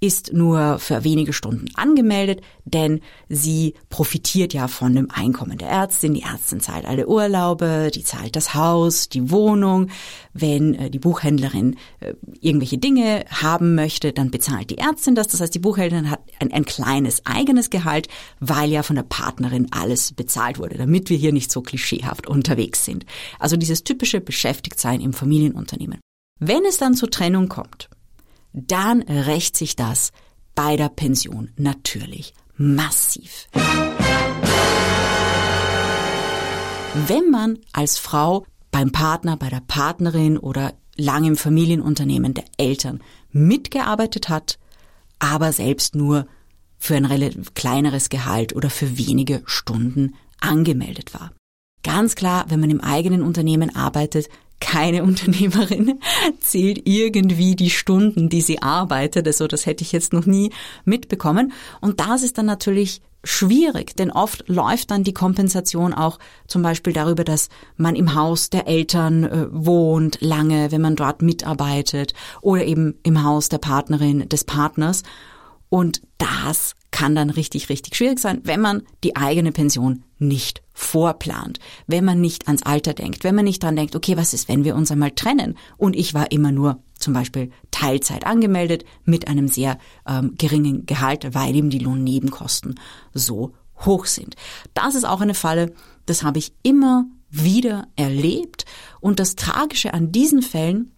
ist 0.00 0.32
nur 0.32 0.78
für 0.78 1.02
wenige 1.02 1.32
Stunden 1.32 1.66
angemeldet, 1.74 2.40
denn 2.64 3.00
sie 3.28 3.74
profitiert 3.88 4.54
ja 4.54 4.68
von 4.68 4.94
dem 4.94 5.10
Einkommen 5.10 5.58
der 5.58 5.68
Ärztin. 5.68 6.14
Die 6.14 6.22
Ärztin 6.22 6.60
zahlt 6.60 6.84
alle 6.84 7.08
Urlaube, 7.08 7.90
die 7.92 8.04
zahlt 8.04 8.36
das 8.36 8.54
Haus, 8.54 9.08
die 9.08 9.30
Wohnung. 9.30 9.88
Wenn 10.32 10.74
äh, 10.74 10.90
die 10.90 11.00
Buchhändlerin 11.00 11.76
äh, 12.00 12.14
irgendwelche 12.40 12.78
Dinge 12.78 13.24
haben 13.28 13.74
möchte, 13.74 14.12
dann 14.12 14.30
bezahlt 14.30 14.70
die 14.70 14.78
Ärztin 14.78 15.14
das. 15.14 15.28
Das 15.28 15.40
heißt, 15.40 15.54
die 15.54 15.58
Buchhändlerin 15.58 16.10
hat 16.10 16.20
ein, 16.38 16.52
ein 16.52 16.64
kleines 16.64 17.26
eigenes 17.26 17.70
Gehalt, 17.70 18.08
weil 18.38 18.70
ja 18.70 18.82
von 18.82 18.96
der 18.96 19.02
Partnerin 19.02 19.68
alles 19.72 20.12
bezahlt 20.12 20.58
wurde, 20.58 20.76
damit 20.76 21.10
wir 21.10 21.16
hier 21.16 21.32
nicht 21.32 21.50
so 21.50 21.60
klischeehaft 21.60 22.28
unterwegs 22.28 22.84
sind. 22.84 23.04
Also 23.40 23.56
dieses 23.56 23.82
typische 23.82 24.20
Beschäftigtsein 24.20 25.00
im 25.00 25.12
Familienunternehmen. 25.12 25.98
Wenn 26.38 26.64
es 26.64 26.78
dann 26.78 26.94
zur 26.94 27.10
Trennung 27.10 27.48
kommt, 27.48 27.88
dann 28.52 29.02
rächt 29.02 29.56
sich 29.56 29.76
das 29.76 30.12
bei 30.54 30.76
der 30.76 30.88
Pension 30.88 31.50
natürlich 31.56 32.34
massiv. 32.56 33.46
Wenn 37.06 37.30
man 37.30 37.58
als 37.72 37.98
Frau 37.98 38.44
beim 38.70 38.90
Partner, 38.90 39.36
bei 39.36 39.48
der 39.48 39.62
Partnerin 39.66 40.36
oder 40.36 40.74
lange 40.96 41.28
im 41.28 41.36
Familienunternehmen 41.36 42.34
der 42.34 42.44
Eltern 42.56 43.00
mitgearbeitet 43.30 44.28
hat, 44.28 44.58
aber 45.18 45.52
selbst 45.52 45.94
nur 45.94 46.26
für 46.78 46.96
ein 46.96 47.04
relativ 47.04 47.54
kleineres 47.54 48.08
Gehalt 48.08 48.54
oder 48.54 48.70
für 48.70 48.98
wenige 48.98 49.42
Stunden 49.46 50.14
angemeldet 50.40 51.14
war. 51.14 51.32
Ganz 51.82 52.14
klar, 52.14 52.46
wenn 52.48 52.60
man 52.60 52.70
im 52.70 52.80
eigenen 52.80 53.22
Unternehmen 53.22 53.74
arbeitet, 53.74 54.28
keine 54.60 55.02
Unternehmerin 55.02 56.00
zählt 56.40 56.82
irgendwie 56.84 57.56
die 57.56 57.70
Stunden, 57.70 58.28
die 58.28 58.40
sie 58.40 58.62
arbeitet. 58.62 59.26
Also 59.26 59.46
das 59.46 59.66
hätte 59.66 59.84
ich 59.84 59.92
jetzt 59.92 60.12
noch 60.12 60.26
nie 60.26 60.50
mitbekommen. 60.84 61.52
Und 61.80 62.00
das 62.00 62.22
ist 62.22 62.38
dann 62.38 62.46
natürlich 62.46 63.00
schwierig, 63.24 63.96
denn 63.96 64.10
oft 64.10 64.48
läuft 64.48 64.90
dann 64.90 65.02
die 65.02 65.12
Kompensation 65.12 65.92
auch 65.92 66.18
zum 66.46 66.62
Beispiel 66.62 66.92
darüber, 66.92 67.24
dass 67.24 67.48
man 67.76 67.96
im 67.96 68.14
Haus 68.14 68.48
der 68.48 68.68
Eltern 68.68 69.24
äh, 69.24 69.46
wohnt, 69.50 70.18
lange, 70.20 70.70
wenn 70.70 70.80
man 70.80 70.96
dort 70.96 71.20
mitarbeitet 71.20 72.14
oder 72.40 72.64
eben 72.64 72.94
im 73.02 73.24
Haus 73.24 73.48
der 73.48 73.58
Partnerin, 73.58 74.28
des 74.28 74.44
Partners. 74.44 75.02
Und 75.68 76.00
das 76.18 76.74
kann 76.98 77.14
dann 77.14 77.30
richtig, 77.30 77.68
richtig 77.68 77.94
schwierig 77.94 78.18
sein, 78.18 78.40
wenn 78.42 78.60
man 78.60 78.82
die 79.04 79.14
eigene 79.14 79.52
Pension 79.52 80.02
nicht 80.18 80.62
vorplant, 80.72 81.60
wenn 81.86 82.04
man 82.04 82.20
nicht 82.20 82.48
ans 82.48 82.64
Alter 82.64 82.92
denkt, 82.92 83.22
wenn 83.22 83.36
man 83.36 83.44
nicht 83.44 83.62
dran 83.62 83.76
denkt, 83.76 83.94
okay, 83.94 84.16
was 84.16 84.34
ist, 84.34 84.48
wenn 84.48 84.64
wir 84.64 84.74
uns 84.74 84.90
einmal 84.90 85.12
trennen 85.12 85.56
und 85.76 85.94
ich 85.94 86.12
war 86.12 86.32
immer 86.32 86.50
nur 86.50 86.82
zum 86.98 87.14
Beispiel 87.14 87.52
Teilzeit 87.70 88.26
angemeldet 88.26 88.84
mit 89.04 89.28
einem 89.28 89.46
sehr 89.46 89.78
ähm, 90.08 90.34
geringen 90.36 90.86
Gehalt, 90.86 91.36
weil 91.36 91.54
eben 91.54 91.70
die 91.70 91.78
Lohnnebenkosten 91.78 92.80
so 93.14 93.54
hoch 93.86 94.06
sind. 94.06 94.34
Das 94.74 94.96
ist 94.96 95.04
auch 95.04 95.20
eine 95.20 95.34
Falle, 95.34 95.72
das 96.06 96.24
habe 96.24 96.40
ich 96.40 96.52
immer 96.64 97.04
wieder 97.30 97.86
erlebt 97.94 98.64
und 98.98 99.20
das 99.20 99.36
Tragische 99.36 99.94
an 99.94 100.10
diesen 100.10 100.42
Fällen 100.42 100.90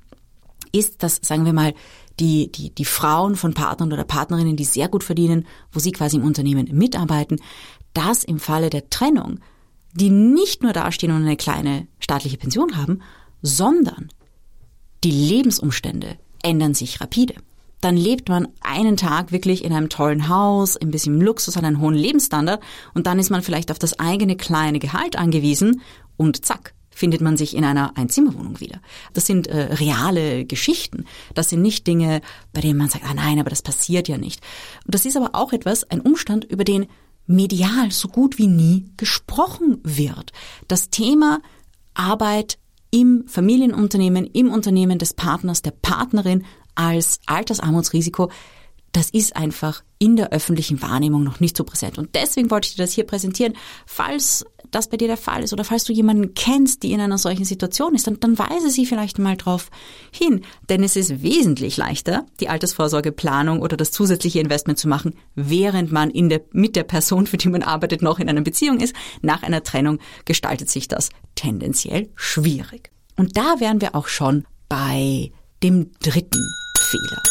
ist, 0.73 1.03
dass, 1.03 1.21
sagen 1.23 1.45
wir 1.45 1.53
mal, 1.53 1.75
die, 2.21 2.53
die, 2.53 2.71
die 2.75 2.85
Frauen 2.85 3.35
von 3.35 3.55
Partnern 3.55 3.93
oder 3.93 4.05
Partnerinnen, 4.05 4.57
die 4.57 4.65
sehr 4.65 4.89
gut 4.89 5.03
verdienen, 5.03 5.47
wo 5.73 5.81
sie 5.81 5.93
quasi 5.93 6.17
im 6.17 6.25
Unternehmen 6.25 6.69
mitarbeiten, 6.73 7.41
dass 7.95 8.23
im 8.23 8.39
Falle 8.39 8.71
der 8.71 8.91
Trennung, 8.91 9.41
die 9.95 10.11
nicht 10.11 10.63
nur 10.63 10.73
dastehen 10.73 11.13
und 11.13 11.23
eine 11.23 11.37
kleine 11.37 11.89
staatliche 11.99 12.37
Pension 12.37 12.77
haben, 12.77 13.01
sondern 13.43 14.09
die 15.03 15.11
Lebensumstände 15.11 16.19
ändern 16.43 16.75
sich 16.75 17.01
rapide. 17.01 17.35
Dann 17.81 17.97
lebt 17.97 18.29
man 18.29 18.49
einen 18.61 18.99
Tag 18.99 19.33
wirklich 19.33 19.65
in 19.65 19.73
einem 19.73 19.89
tollen 19.89 20.29
Haus, 20.29 20.77
ein 20.77 20.91
bisschen 20.91 21.19
Luxus, 21.19 21.57
an 21.57 21.65
einem 21.65 21.81
hohen 21.81 21.95
Lebensstandard 21.95 22.63
und 22.93 23.07
dann 23.07 23.19
ist 23.19 23.31
man 23.31 23.41
vielleicht 23.43 23.71
auf 23.71 23.79
das 23.79 23.99
eigene 23.99 24.37
kleine 24.37 24.79
Gehalt 24.79 25.17
angewiesen 25.17 25.81
und 26.19 26.45
zack, 26.45 26.75
findet 27.01 27.23
man 27.23 27.39
sich 27.39 27.57
in 27.57 27.65
einer 27.65 27.97
Einzimmerwohnung 27.97 28.61
wieder. 28.61 28.79
Das 29.15 29.25
sind 29.25 29.47
äh, 29.47 29.73
reale 29.73 30.45
Geschichten. 30.45 31.07
Das 31.35 31.49
sind 31.49 31.63
nicht 31.63 31.87
Dinge, 31.87 32.21
bei 32.53 32.61
denen 32.61 32.79
man 32.79 32.91
sagt, 32.91 33.07
ah 33.09 33.15
nein, 33.15 33.41
aber 33.41 33.49
das 33.49 33.63
passiert 33.63 34.07
ja 34.07 34.19
nicht. 34.19 34.43
Und 34.85 34.95
das 34.95 35.07
ist 35.07 35.17
aber 35.17 35.31
auch 35.33 35.55
etwas, 35.55 35.83
ein 35.91 36.03
Umstand, 36.03 36.45
über 36.45 36.63
den 36.63 36.87
medial 37.27 37.91
so 37.91 38.09
gut 38.09 38.37
wie 38.37 38.49
nie 38.49 38.85
gesprochen 38.99 39.79
wird. 39.83 40.33
Das 40.69 40.91
Thema 40.91 41.41
Arbeit 41.95 42.59
im 42.91 43.25
Familienunternehmen, 43.27 44.27
im 44.27 44.51
Unternehmen 44.51 44.99
des 44.99 45.15
Partners, 45.15 45.63
der 45.63 45.71
Partnerin 45.71 46.45
als 46.75 47.21
Altersarmutsrisiko, 47.25 48.31
das 48.93 49.09
ist 49.09 49.37
einfach 49.37 49.83
in 49.99 50.17
der 50.17 50.33
öffentlichen 50.33 50.83
Wahrnehmung 50.83 51.23
noch 51.25 51.41
nicht 51.41 51.57
so 51.57 51.65
präsent. 51.65 51.97
Und 51.97 52.15
deswegen 52.15 52.51
wollte 52.51 52.69
ich 52.69 52.75
dir 52.75 52.83
das 52.83 52.93
hier 52.93 53.07
präsentieren. 53.07 53.55
Falls 53.87 54.45
das 54.71 54.89
bei 54.89 54.97
dir 54.97 55.09
der 55.09 55.17
Fall 55.17 55.43
ist 55.43 55.53
oder 55.53 55.65
falls 55.65 55.85
du 55.85 55.93
jemanden 55.93 56.35
kennst, 56.35 56.83
die 56.83 56.93
in 56.93 57.01
einer 57.01 57.19
solchen 57.19 57.45
Situation 57.45 57.95
ist, 57.95 58.07
dann, 58.07 58.21
dann 58.21 58.39
weise 58.39 58.71
sie 58.71 58.87
vielleicht 58.87 59.19
mal 59.19 59.37
drauf 59.37 59.71
hin. 60.13 60.43
Denn 60.69 60.83
es 60.83 60.97
ist 60.97 61.23
wesentlich 61.23 61.77
leichter, 61.77 62.27
die 62.41 62.49
Altersvorsorgeplanung 62.49 63.61
oder 63.61 63.77
das 63.77 63.91
zusätzliche 63.91 64.41
Investment 64.41 64.79
zu 64.79 64.89
machen, 64.89 65.15
während 65.35 65.93
man 65.93 66.11
in 66.11 66.29
der, 66.29 66.43
mit 66.53 66.77
der 66.77 66.85
Person, 66.85 67.27
für 67.27 67.37
die 67.37 67.49
man 67.49 67.63
arbeitet, 67.63 68.03
noch 68.03 68.19
in 68.19 68.29
einer 68.29 68.43
Beziehung 68.43 68.81
ist. 68.81 68.95
Nach 69.23 69.43
einer 69.43 69.63
Trennung 69.63 69.99
gestaltet 70.25 70.71
sich 70.71 70.89
das 70.89 71.11
tendenziell 71.35 72.11
schwierig. 72.15 72.91
Und 73.17 73.37
da 73.37 73.57
wären 73.59 73.81
wir 73.81 73.95
auch 73.95 74.09
schon 74.09 74.47
bei 74.69 75.33
dem 75.63 75.91
dritten 76.01 76.55
Fehler. 76.79 77.23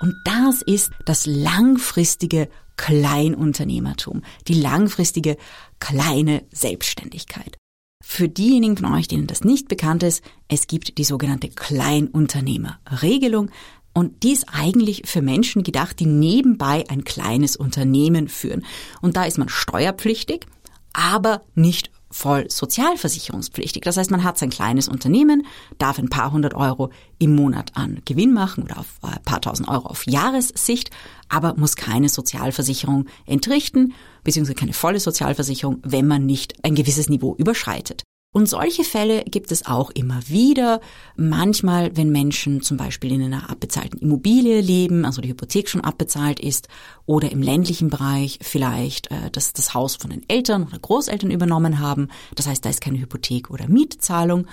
Und 0.00 0.14
das 0.24 0.62
ist 0.62 0.92
das 1.04 1.26
langfristige 1.26 2.48
Kleinunternehmertum, 2.80 4.22
die 4.48 4.54
langfristige 4.54 5.36
kleine 5.80 6.44
Selbstständigkeit. 6.50 7.58
Für 8.02 8.26
diejenigen 8.26 8.78
von 8.78 8.94
euch, 8.94 9.06
denen 9.06 9.26
das 9.26 9.44
nicht 9.44 9.68
bekannt 9.68 10.02
ist, 10.02 10.24
es 10.48 10.66
gibt 10.66 10.96
die 10.96 11.04
sogenannte 11.04 11.50
Kleinunternehmerregelung 11.50 13.50
und 13.92 14.22
die 14.22 14.32
ist 14.32 14.46
eigentlich 14.50 15.02
für 15.04 15.20
Menschen 15.20 15.62
gedacht, 15.62 16.00
die 16.00 16.06
nebenbei 16.06 16.88
ein 16.88 17.04
kleines 17.04 17.54
Unternehmen 17.54 18.28
führen. 18.28 18.64
Und 19.02 19.18
da 19.18 19.24
ist 19.24 19.36
man 19.36 19.50
steuerpflichtig, 19.50 20.46
aber 20.94 21.42
nicht 21.54 21.90
voll 22.10 22.50
sozialversicherungspflichtig. 22.50 23.82
Das 23.82 23.96
heißt, 23.96 24.10
man 24.10 24.24
hat 24.24 24.38
sein 24.38 24.50
kleines 24.50 24.88
Unternehmen, 24.88 25.46
darf 25.78 25.98
ein 25.98 26.08
paar 26.08 26.32
hundert 26.32 26.54
Euro 26.54 26.90
im 27.18 27.34
Monat 27.34 27.76
an 27.76 28.02
Gewinn 28.04 28.32
machen 28.32 28.64
oder 28.64 28.78
auf 28.78 28.86
ein 29.02 29.22
paar 29.24 29.40
tausend 29.40 29.68
Euro 29.68 29.86
auf 29.86 30.06
Jahressicht, 30.06 30.90
aber 31.28 31.54
muss 31.56 31.76
keine 31.76 32.08
Sozialversicherung 32.08 33.06
entrichten, 33.26 33.94
beziehungsweise 34.24 34.56
keine 34.56 34.72
volle 34.72 35.00
Sozialversicherung, 35.00 35.78
wenn 35.82 36.06
man 36.06 36.26
nicht 36.26 36.64
ein 36.64 36.74
gewisses 36.74 37.08
Niveau 37.08 37.34
überschreitet. 37.36 38.02
Und 38.32 38.48
solche 38.48 38.84
Fälle 38.84 39.24
gibt 39.24 39.50
es 39.50 39.66
auch 39.66 39.90
immer 39.90 40.20
wieder. 40.28 40.80
Manchmal, 41.16 41.96
wenn 41.96 42.10
Menschen 42.10 42.62
zum 42.62 42.76
Beispiel 42.76 43.10
in 43.10 43.24
einer 43.24 43.50
abbezahlten 43.50 43.98
Immobilie 43.98 44.60
leben, 44.60 45.04
also 45.04 45.20
die 45.20 45.30
Hypothek 45.30 45.68
schon 45.68 45.80
abbezahlt 45.80 46.38
ist, 46.38 46.68
oder 47.06 47.32
im 47.32 47.42
ländlichen 47.42 47.90
Bereich 47.90 48.38
vielleicht 48.40 49.10
äh, 49.10 49.30
das, 49.32 49.52
das 49.52 49.74
Haus 49.74 49.96
von 49.96 50.10
den 50.10 50.28
Eltern 50.28 50.62
oder 50.62 50.78
Großeltern 50.78 51.32
übernommen 51.32 51.80
haben. 51.80 52.06
Das 52.36 52.46
heißt, 52.46 52.64
da 52.64 52.70
ist 52.70 52.80
keine 52.80 53.00
Hypothek 53.00 53.50
oder 53.50 53.66
Mietzahlung. 53.66 54.46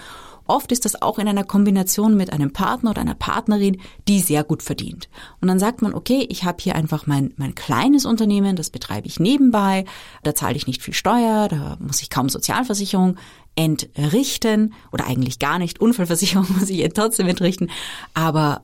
Oft 0.47 0.71
ist 0.71 0.85
das 0.85 1.01
auch 1.01 1.19
in 1.19 1.27
einer 1.27 1.43
Kombination 1.43 2.15
mit 2.15 2.31
einem 2.33 2.53
Partner 2.53 2.91
oder 2.91 3.01
einer 3.01 3.15
Partnerin, 3.15 3.79
die 4.07 4.21
sehr 4.21 4.43
gut 4.43 4.63
verdient. 4.63 5.09
Und 5.41 5.49
dann 5.49 5.59
sagt 5.59 5.81
man, 5.81 5.93
okay, 5.93 6.25
ich 6.29 6.45
habe 6.45 6.57
hier 6.61 6.75
einfach 6.75 7.05
mein, 7.05 7.33
mein 7.35 7.53
kleines 7.53 8.05
Unternehmen, 8.05 8.55
das 8.55 8.69
betreibe 8.69 9.07
ich 9.07 9.19
nebenbei, 9.19 9.85
da 10.23 10.33
zahle 10.33 10.55
ich 10.55 10.65
nicht 10.65 10.81
viel 10.81 10.93
Steuer, 10.93 11.49
da 11.49 11.77
muss 11.79 12.01
ich 12.01 12.09
kaum 12.09 12.29
Sozialversicherung 12.29 13.17
entrichten 13.57 14.73
oder 14.91 15.07
eigentlich 15.07 15.39
gar 15.39 15.59
nicht, 15.59 15.81
Unfallversicherung 15.81 16.47
muss 16.59 16.69
ich 16.69 16.87
trotzdem 16.93 17.27
entrichten. 17.27 17.69
Aber 18.13 18.61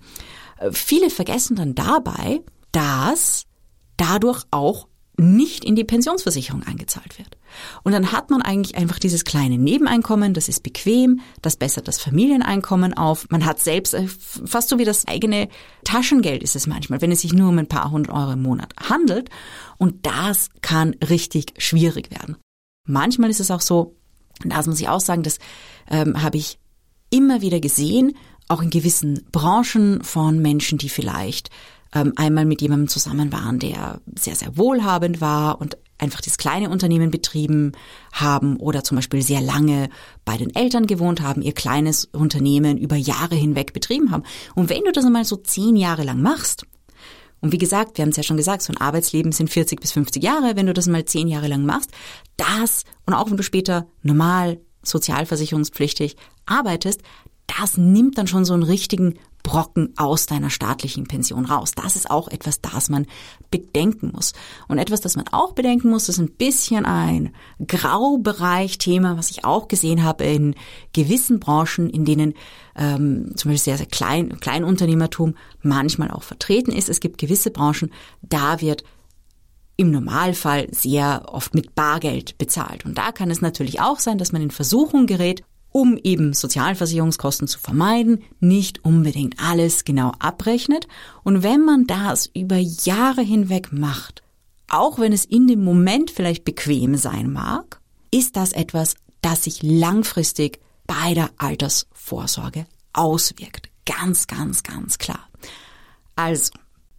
äh, 0.59 0.71
viele 0.71 1.09
vergessen 1.09 1.55
dann 1.55 1.75
dabei, 1.75 2.41
dass 2.71 3.45
dadurch 3.97 4.43
auch 4.51 4.87
nicht 5.17 5.63
in 5.63 5.75
die 5.75 5.83
Pensionsversicherung 5.83 6.63
eingezahlt 6.63 7.19
wird. 7.19 7.37
Und 7.83 7.91
dann 7.91 8.11
hat 8.11 8.31
man 8.31 8.41
eigentlich 8.41 8.75
einfach 8.75 8.97
dieses 8.97 9.25
kleine 9.25 9.59
Nebeneinkommen, 9.59 10.33
das 10.33 10.49
ist 10.49 10.63
bequem, 10.63 11.21
das 11.43 11.55
bessert 11.55 11.87
das 11.87 11.99
Familieneinkommen 12.01 12.95
auf. 12.95 13.27
Man 13.29 13.45
hat 13.45 13.59
selbst 13.59 13.93
äh, 13.93 14.07
fast 14.07 14.69
so 14.69 14.79
wie 14.79 14.85
das 14.85 15.07
eigene 15.07 15.49
Taschengeld 15.83 16.41
ist 16.41 16.55
es 16.55 16.65
manchmal, 16.65 17.01
wenn 17.01 17.11
es 17.11 17.21
sich 17.21 17.33
nur 17.33 17.49
um 17.49 17.59
ein 17.59 17.67
paar 17.67 17.91
hundert 17.91 18.13
Euro 18.13 18.31
im 18.31 18.41
Monat 18.41 18.73
handelt. 18.89 19.29
Und 19.77 20.05
das 20.05 20.49
kann 20.61 20.95
richtig 21.07 21.53
schwierig 21.57 22.09
werden. 22.09 22.37
Manchmal 22.87 23.29
ist 23.29 23.39
es 23.39 23.51
auch 23.51 23.61
so, 23.61 23.95
das 24.43 24.67
muss 24.67 24.79
ich 24.79 24.89
auch 24.89 24.99
sagen, 24.99 25.23
das 25.23 25.39
ähm, 25.89 26.21
habe 26.21 26.37
ich 26.37 26.59
immer 27.09 27.41
wieder 27.41 27.59
gesehen, 27.59 28.15
auch 28.47 28.61
in 28.61 28.69
gewissen 28.69 29.25
Branchen 29.31 30.03
von 30.03 30.39
Menschen, 30.39 30.77
die 30.77 30.89
vielleicht 30.89 31.49
ähm, 31.93 32.13
einmal 32.15 32.45
mit 32.45 32.61
jemandem 32.61 32.87
zusammen 32.87 33.31
waren, 33.31 33.59
der 33.59 34.01
sehr, 34.17 34.35
sehr 34.35 34.57
wohlhabend 34.57 35.21
war 35.21 35.61
und 35.61 35.77
einfach 35.99 36.21
das 36.21 36.37
kleine 36.37 36.69
Unternehmen 36.69 37.11
betrieben 37.11 37.71
haben 38.11 38.57
oder 38.57 38.83
zum 38.83 38.95
Beispiel 38.95 39.21
sehr 39.21 39.41
lange 39.41 39.89
bei 40.25 40.37
den 40.37 40.53
Eltern 40.53 40.87
gewohnt 40.87 41.21
haben, 41.21 41.41
ihr 41.41 41.53
kleines 41.53 42.05
Unternehmen 42.05 42.77
über 42.77 42.95
Jahre 42.95 43.35
hinweg 43.35 43.73
betrieben 43.73 44.11
haben. 44.11 44.23
Und 44.55 44.69
wenn 44.69 44.83
du 44.83 44.91
das 44.91 45.05
einmal 45.05 45.23
so 45.23 45.37
zehn 45.37 45.75
Jahre 45.75 46.03
lang 46.03 46.21
machst, 46.21 46.65
und 47.43 47.51
wie 47.51 47.57
gesagt, 47.57 47.97
wir 47.97 48.03
haben 48.03 48.11
es 48.11 48.15
ja 48.15 48.23
schon 48.23 48.37
gesagt, 48.37 48.61
so 48.61 48.71
ein 48.71 48.77
Arbeitsleben 48.77 49.33
sind 49.33 49.49
40 49.49 49.81
bis 49.81 49.91
50 49.91 50.23
Jahre. 50.23 50.55
Wenn 50.55 50.65
du 50.65 50.73
das 50.73 50.87
mal 50.87 51.03
zehn 51.03 51.27
Jahre 51.27 51.49
lang 51.49 51.65
machst, 51.65 51.91
das 52.37 52.85
und 53.05 53.13
auch 53.13 53.29
wenn 53.29 53.35
du 53.35 53.43
später 53.43 53.85
normal 54.01 54.61
sozialversicherungspflichtig 54.81 56.15
arbeitest, 56.45 57.01
das 57.47 57.77
nimmt 57.77 58.17
dann 58.17 58.27
schon 58.27 58.45
so 58.45 58.53
einen 58.53 58.63
richtigen 58.63 59.15
Brocken 59.43 59.93
aus 59.97 60.25
deiner 60.25 60.49
staatlichen 60.49 61.03
Pension 61.03 61.45
raus. 61.45 61.73
Das 61.75 61.97
ist 61.97 62.09
auch 62.09 62.29
etwas, 62.29 62.61
das 62.61 62.89
man 62.89 63.05
bedenken 63.51 64.11
muss. 64.13 64.31
Und 64.69 64.77
etwas, 64.77 65.01
das 65.01 65.17
man 65.17 65.27
auch 65.27 65.51
bedenken 65.51 65.89
muss, 65.89 66.07
ist 66.07 66.17
ein 66.17 66.31
bisschen 66.31 66.85
ein 66.85 67.33
Graubereich-Thema, 67.67 69.17
was 69.17 69.29
ich 69.31 69.43
auch 69.43 69.67
gesehen 69.67 70.03
habe 70.03 70.23
in 70.23 70.55
gewissen 70.93 71.41
Branchen, 71.41 71.89
in 71.89 72.05
denen 72.05 72.33
ähm, 72.75 73.33
zum 73.35 73.51
Beispiel 73.51 73.57
sehr, 73.57 73.77
sehr 73.77 73.85
klein, 73.85 74.39
Kleinunternehmertum 74.39 75.35
manchmal 75.61 76.09
auch 76.09 76.23
vertreten 76.23 76.71
ist. 76.71 76.87
Es 76.87 77.01
gibt 77.01 77.17
gewisse 77.17 77.51
Branchen, 77.51 77.91
da 78.21 78.61
wird 78.61 78.85
im 79.75 79.91
Normalfall 79.91 80.67
sehr 80.71 81.23
oft 81.27 81.53
mit 81.53 81.75
Bargeld 81.75 82.37
bezahlt. 82.37 82.85
Und 82.85 82.97
da 82.97 83.11
kann 83.11 83.29
es 83.29 83.41
natürlich 83.41 83.81
auch 83.81 83.99
sein, 83.99 84.17
dass 84.17 84.31
man 84.31 84.41
in 84.41 84.51
Versuchung 84.51 85.05
gerät, 85.05 85.43
um 85.73 85.97
eben 86.01 86.33
Sozialversicherungskosten 86.33 87.47
zu 87.47 87.59
vermeiden, 87.59 88.23
nicht 88.39 88.85
unbedingt 88.85 89.35
alles 89.43 89.83
genau 89.83 90.13
abrechnet. 90.19 90.87
Und 91.23 91.43
wenn 91.43 91.65
man 91.65 91.87
das 91.87 92.27
über 92.33 92.57
Jahre 92.57 93.21
hinweg 93.21 93.73
macht, 93.73 94.21
auch 94.69 94.99
wenn 94.99 95.11
es 95.11 95.25
in 95.25 95.47
dem 95.47 95.63
Moment 95.63 96.11
vielleicht 96.11 96.45
bequem 96.45 96.95
sein 96.95 97.31
mag, 97.31 97.81
ist 98.11 98.35
das 98.37 98.53
etwas, 98.53 98.95
das 99.21 99.43
sich 99.43 99.63
langfristig 99.63 100.59
bei 100.85 101.15
der 101.15 101.31
Altersvorsorge 101.37 102.65
auswirkt. 102.93 103.69
Ganz, 103.85 104.27
ganz, 104.27 104.61
ganz 104.61 104.99
klar. 104.99 105.27
Also, 106.15 106.53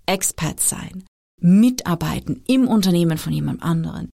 Expert 0.07 0.59
sein, 0.59 1.04
mitarbeiten 1.40 2.43
im 2.49 2.66
Unternehmen 2.66 3.19
von 3.19 3.33
jemand 3.33 3.62
anderen, 3.62 4.11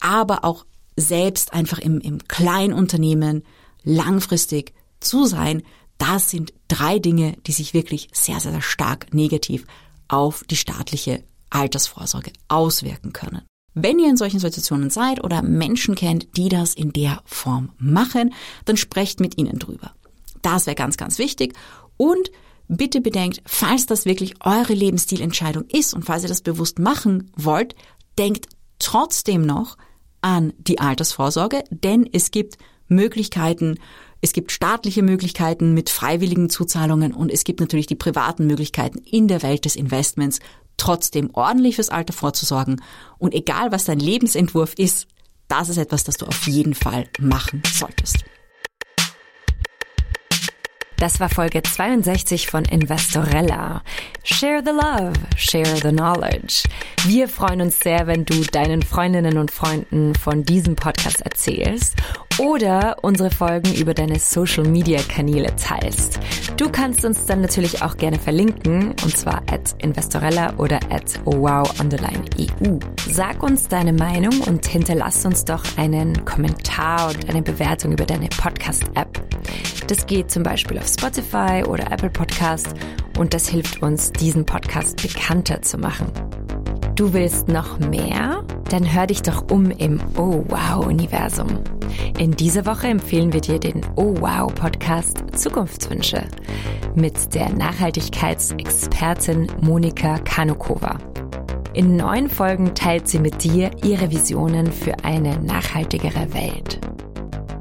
aber 0.00 0.44
auch 0.44 0.64
selbst 0.96 1.52
einfach 1.52 1.78
im, 1.78 2.00
im 2.00 2.18
Kleinunternehmen 2.28 3.42
langfristig 3.84 4.74
zu 5.00 5.26
sein, 5.26 5.62
das 5.98 6.30
sind 6.30 6.52
drei 6.68 6.98
Dinge, 6.98 7.36
die 7.46 7.52
sich 7.52 7.74
wirklich 7.74 8.08
sehr, 8.12 8.40
sehr 8.40 8.60
stark 8.60 9.14
negativ 9.14 9.64
auf 10.08 10.44
die 10.44 10.56
staatliche 10.56 11.22
Altersvorsorge 11.50 12.32
auswirken 12.48 13.12
können. 13.12 13.42
Wenn 13.74 13.98
ihr 13.98 14.08
in 14.08 14.16
solchen 14.16 14.38
Situationen 14.38 14.90
seid 14.90 15.22
oder 15.22 15.42
Menschen 15.42 15.94
kennt, 15.94 16.36
die 16.36 16.48
das 16.48 16.74
in 16.74 16.92
der 16.92 17.22
Form 17.24 17.72
machen, 17.78 18.32
dann 18.64 18.76
sprecht 18.76 19.20
mit 19.20 19.36
ihnen 19.36 19.58
drüber. 19.58 19.92
Das 20.42 20.66
wäre 20.66 20.76
ganz, 20.76 20.96
ganz 20.96 21.18
wichtig. 21.18 21.54
Und 21.96 22.30
bitte 22.68 23.00
bedenkt, 23.00 23.42
falls 23.46 23.86
das 23.86 24.04
wirklich 24.04 24.34
eure 24.44 24.74
Lebensstilentscheidung 24.74 25.64
ist 25.72 25.94
und 25.94 26.04
falls 26.04 26.22
ihr 26.22 26.28
das 26.28 26.42
bewusst 26.42 26.78
machen 26.78 27.30
wollt, 27.36 27.74
denkt 28.18 28.46
trotzdem 28.78 29.44
noch 29.44 29.76
an 30.20 30.52
die 30.58 30.78
Altersvorsorge, 30.78 31.64
denn 31.70 32.08
es 32.12 32.30
gibt 32.30 32.58
Möglichkeiten, 32.88 33.78
es 34.20 34.32
gibt 34.32 34.52
staatliche 34.52 35.02
Möglichkeiten 35.02 35.74
mit 35.74 35.90
freiwilligen 35.90 36.48
Zuzahlungen 36.48 37.12
und 37.12 37.30
es 37.30 37.44
gibt 37.44 37.60
natürlich 37.60 37.86
die 37.86 37.94
privaten 37.94 38.46
Möglichkeiten 38.46 38.98
in 39.00 39.28
der 39.28 39.42
Welt 39.42 39.66
des 39.66 39.76
Investments, 39.76 40.40
trotzdem 40.76 41.30
ordentlich 41.34 41.76
fürs 41.76 41.90
Alter 41.90 42.14
vorzusorgen. 42.14 42.82
Und 43.18 43.34
egal 43.34 43.70
was 43.70 43.84
dein 43.84 44.00
Lebensentwurf 44.00 44.74
ist, 44.78 45.08
das 45.48 45.68
ist 45.68 45.76
etwas, 45.76 46.04
das 46.04 46.16
du 46.16 46.26
auf 46.26 46.46
jeden 46.46 46.74
Fall 46.74 47.06
machen 47.20 47.62
solltest. 47.70 48.24
Das 50.96 51.20
war 51.20 51.28
Folge 51.28 51.62
62 51.62 52.46
von 52.46 52.64
Investorella. 52.64 53.82
Share 54.22 54.62
the 54.64 54.70
love, 54.70 55.12
share 55.36 55.76
the 55.76 55.90
knowledge. 55.90 56.62
Wir 57.04 57.28
freuen 57.28 57.60
uns 57.60 57.78
sehr, 57.80 58.06
wenn 58.06 58.24
du 58.24 58.40
deinen 58.42 58.82
Freundinnen 58.82 59.36
und 59.36 59.50
Freunden 59.50 60.14
von 60.14 60.44
diesem 60.44 60.76
Podcast 60.76 61.20
erzählst 61.20 61.96
oder 62.38 62.96
unsere 63.02 63.30
Folgen 63.30 63.74
über 63.74 63.94
deine 63.94 64.18
Social 64.18 64.64
Media 64.64 65.00
Kanäle 65.08 65.54
teilst. 65.56 66.18
Du 66.56 66.68
kannst 66.70 67.04
uns 67.04 67.26
dann 67.26 67.40
natürlich 67.40 67.82
auch 67.82 67.96
gerne 67.96 68.18
verlinken 68.18 68.90
und 68.90 69.16
zwar 69.16 69.42
at 69.50 69.74
Investorella 69.78 70.54
oder 70.56 70.76
at 70.90 71.20
wow 71.24 71.68
EU. 71.80 72.78
Sag 73.10 73.42
uns 73.42 73.68
deine 73.68 73.92
Meinung 73.92 74.40
und 74.42 74.66
hinterlass 74.66 75.24
uns 75.24 75.44
doch 75.44 75.62
einen 75.76 76.24
Kommentar 76.24 77.08
und 77.08 77.28
eine 77.28 77.42
Bewertung 77.42 77.92
über 77.92 78.04
deine 78.04 78.28
Podcast-App. 78.28 79.20
Das 79.86 80.06
geht 80.06 80.30
zum 80.30 80.42
Beispiel 80.42 80.78
auf 80.78 80.88
Spotify 80.88 81.62
oder 81.66 81.90
Apple 81.92 82.10
Podcast 82.10 82.74
und 83.18 83.34
das 83.34 83.48
hilft 83.48 83.82
uns, 83.82 84.12
diesen 84.12 84.46
Podcast 84.46 85.02
bekannter 85.02 85.62
zu 85.62 85.78
machen. 85.78 86.10
Du 86.96 87.12
willst 87.12 87.48
noch 87.48 87.80
mehr? 87.80 88.44
Dann 88.70 88.94
hör 88.94 89.08
dich 89.08 89.20
doch 89.20 89.50
um 89.50 89.72
im 89.72 90.00
Oh 90.16 90.44
Wow 90.46 90.86
Universum. 90.86 91.48
In 92.20 92.30
dieser 92.30 92.66
Woche 92.66 92.86
empfehlen 92.86 93.32
wir 93.32 93.40
dir 93.40 93.58
den 93.58 93.80
Oh 93.96 94.14
Wow 94.20 94.54
Podcast 94.54 95.18
Zukunftswünsche 95.34 96.22
mit 96.94 97.34
der 97.34 97.48
Nachhaltigkeitsexpertin 97.50 99.48
Monika 99.60 100.18
Kanukova. 100.18 100.98
In 101.72 101.96
neun 101.96 102.30
Folgen 102.30 102.76
teilt 102.76 103.08
sie 103.08 103.18
mit 103.18 103.42
dir 103.42 103.72
ihre 103.84 104.12
Visionen 104.12 104.70
für 104.70 104.94
eine 105.02 105.36
nachhaltigere 105.40 106.32
Welt. 106.32 106.78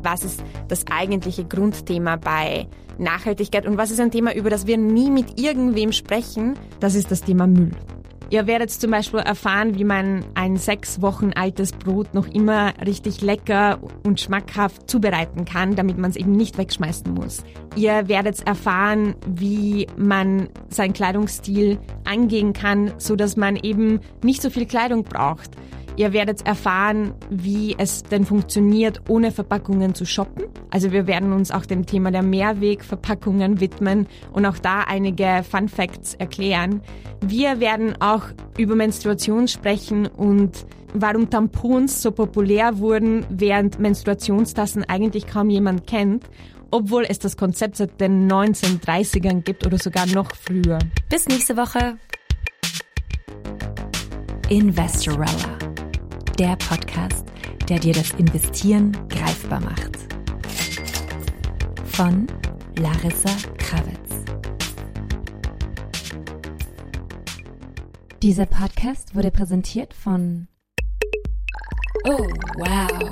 Was 0.04 0.24
ist 0.24 0.44
das 0.68 0.86
eigentliche 0.92 1.44
Grundthema 1.44 2.18
bei 2.18 2.68
Nachhaltigkeit 3.00 3.66
und 3.66 3.78
was 3.78 3.90
ist 3.90 4.00
ein 4.00 4.12
Thema, 4.12 4.36
über 4.36 4.52
das 4.52 4.68
wir 4.68 4.78
nie 4.78 5.10
mit 5.10 5.40
irgendwem 5.42 5.92
sprechen? 5.92 6.54
Das 6.80 6.94
ist 6.94 7.10
das 7.10 7.22
Thema 7.22 7.48
Müll. 7.48 7.72
Ihr 8.34 8.48
werdet 8.48 8.72
zum 8.72 8.90
Beispiel 8.90 9.20
erfahren, 9.20 9.78
wie 9.78 9.84
man 9.84 10.26
ein 10.34 10.58
sechs 10.58 11.04
Wochen 11.04 11.34
altes 11.36 11.72
Brot 11.72 12.16
noch 12.16 12.26
immer 12.26 12.74
richtig 12.84 13.22
lecker 13.22 13.80
und 14.04 14.20
schmackhaft 14.20 14.90
zubereiten 14.90 15.46
kann, 15.46 15.76
damit 15.76 16.00
man 16.00 16.10
es 16.10 16.16
eben 16.16 16.32
nicht 16.32 16.58
wegschmeißen 16.58 17.14
muss. 17.14 17.44
Ihr 17.76 18.08
werdet 18.08 18.42
erfahren, 18.48 19.14
wie 19.28 19.86
man 19.98 20.50
seinen 20.70 20.94
Kleidungsstil 20.94 21.78
angehen 22.06 22.54
kann, 22.54 22.92
so 22.98 23.16
dass 23.16 23.38
man 23.38 23.56
eben 23.56 24.00
nicht 24.24 24.42
so 24.42 24.50
viel 24.50 24.66
Kleidung 24.66 25.04
braucht. 25.04 25.52
Ihr 25.96 26.12
werdet 26.12 26.46
erfahren, 26.46 27.14
wie 27.30 27.76
es 27.78 28.04
denn 28.04 28.26
funktioniert, 28.26 29.02
ohne 29.10 29.32
Verpackungen 29.32 29.94
zu 29.94 30.06
shoppen. 30.06 30.46
Also 30.72 30.92
wir 30.92 31.06
werden 31.06 31.34
uns 31.34 31.52
auch 31.52 31.66
dem 31.66 31.86
Thema 31.86 32.10
der 32.10 32.24
Mehrwegverpackungen 32.24 33.60
widmen 33.60 34.08
und 34.32 34.46
auch 34.46 34.58
da 34.58 34.82
einige 34.82 35.44
Fun 35.50 35.70
Facts 35.70 36.16
erklären. 36.16 36.82
Wir 37.22 37.60
werden 37.60 38.02
auch 38.02 38.24
über 38.58 38.76
Menstruation 38.76 39.48
sprechen 39.48 40.08
und 40.08 40.66
warum 40.96 41.30
Tampons 41.30 42.02
so 42.02 42.12
populär 42.12 42.80
wurden, 42.80 43.26
während 43.30 43.80
Menstruationstassen 43.80 44.84
eigentlich 44.86 45.28
kaum 45.28 45.50
jemand 45.50 45.88
kennt 45.88 46.30
obwohl 46.74 47.06
es 47.08 47.20
das 47.20 47.38
Konzept 47.38 47.78
seit 47.78 48.02
den 48.02 48.28
1930ern 48.28 49.42
gibt 49.42 49.64
oder 49.64 49.78
sogar 49.78 50.08
noch 50.08 50.36
früher. 50.36 50.80
Bis 51.08 51.28
nächste 51.28 51.56
Woche. 51.56 52.00
Investorella 54.50 55.63
der 56.40 56.56
Podcast, 56.56 57.26
der 57.70 57.80
dir 57.80 57.94
das 57.94 58.12
Investieren 58.12 58.98
greifbar 59.10 59.60
macht. 59.60 59.98
Von 61.86 62.28
Larissa 62.78 63.30
Krawitz. 63.58 64.26
Dieser 68.22 68.46
Podcast 68.46 69.16
wurde 69.16 69.32
präsentiert 69.32 69.94
von 69.94 70.48
Oh, 72.06 72.28
wow. 72.58 73.12